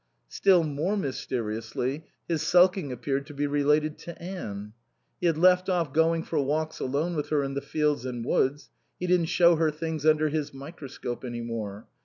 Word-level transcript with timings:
Still 0.29 0.63
more 0.63 0.97
mysteriously, 0.97 2.05
his 2.27 2.41
sulking 2.41 2.91
appeared 2.91 3.27
to 3.27 3.35
be 3.35 3.45
related 3.45 3.99
to 3.99 4.19
Anne. 4.19 4.73
He 5.19 5.27
had 5.27 5.37
left 5.37 5.69
off 5.69 5.93
going 5.93 6.23
for 6.23 6.41
walks 6.41 6.79
alone 6.79 7.15
with 7.15 7.29
her 7.29 7.43
in 7.43 7.53
the 7.53 7.61
fields 7.61 8.03
and 8.03 8.25
woods; 8.25 8.71
he 8.99 9.05
didn't 9.05 9.27
show 9.27 9.57
her 9.57 9.69
things 9.69 10.03
under 10.03 10.29
his 10.29 10.55
microscope 10.55 11.23
any 11.23 11.41
more. 11.41 11.85